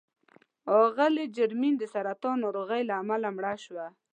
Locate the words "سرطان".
1.93-2.35